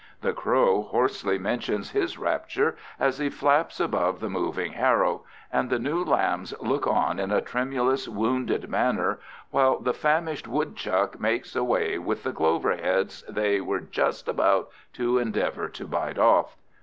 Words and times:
The 0.21 0.33
crow 0.33 0.81
hoarsely 0.81 1.37
mentions 1.37 1.91
his 1.91 2.17
rapture 2.17 2.75
as 2.99 3.19
he 3.19 3.29
flaps 3.29 3.79
above 3.79 4.19
the 4.19 4.31
moving 4.31 4.71
harrow, 4.73 5.25
and 5.53 5.69
the 5.69 5.77
new 5.77 6.03
lambs 6.03 6.55
look 6.59 6.87
on 6.87 7.19
in 7.19 7.29
a 7.29 7.39
tremulous, 7.39 8.07
wounded 8.07 8.67
manner 8.67 9.19
while 9.51 9.77
the 9.77 9.93
famished 9.93 10.47
woodchuck 10.47 11.19
makes 11.19 11.55
away 11.55 11.99
with 11.99 12.23
the 12.23 12.33
cloverheads 12.33 13.23
they 13.29 13.61
were 13.61 13.81
just 13.81 14.27
about 14.27 14.71
to 14.93 15.19
endeavor 15.19 15.69
to 15.69 15.85
bite 15.85 16.17
off. 16.17 16.57